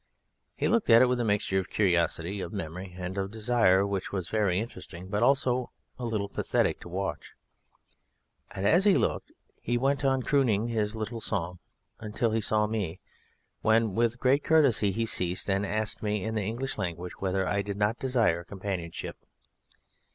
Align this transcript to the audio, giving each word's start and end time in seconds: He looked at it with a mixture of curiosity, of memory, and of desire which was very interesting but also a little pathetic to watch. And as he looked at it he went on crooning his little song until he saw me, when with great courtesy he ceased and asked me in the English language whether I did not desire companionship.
He 0.55 0.67
looked 0.67 0.89
at 0.89 1.03
it 1.03 1.05
with 1.05 1.19
a 1.19 1.23
mixture 1.23 1.59
of 1.59 1.69
curiosity, 1.69 2.41
of 2.41 2.51
memory, 2.51 2.95
and 2.97 3.15
of 3.19 3.29
desire 3.29 3.85
which 3.85 4.11
was 4.11 4.29
very 4.29 4.57
interesting 4.57 5.09
but 5.09 5.21
also 5.21 5.69
a 5.99 6.05
little 6.05 6.27
pathetic 6.27 6.79
to 6.79 6.89
watch. 6.89 7.33
And 8.49 8.65
as 8.65 8.85
he 8.85 8.95
looked 8.95 9.29
at 9.29 9.35
it 9.35 9.61
he 9.61 9.77
went 9.77 10.03
on 10.03 10.23
crooning 10.23 10.69
his 10.69 10.95
little 10.95 11.21
song 11.21 11.59
until 11.99 12.31
he 12.31 12.41
saw 12.41 12.65
me, 12.65 12.99
when 13.61 13.93
with 13.93 14.17
great 14.19 14.43
courtesy 14.43 14.89
he 14.89 15.05
ceased 15.05 15.47
and 15.47 15.67
asked 15.67 16.01
me 16.01 16.23
in 16.23 16.33
the 16.33 16.41
English 16.41 16.79
language 16.79 17.19
whether 17.19 17.45
I 17.47 17.61
did 17.61 17.77
not 17.77 17.99
desire 17.99 18.43
companionship. 18.43 19.17